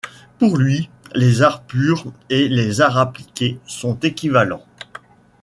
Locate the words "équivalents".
3.99-4.65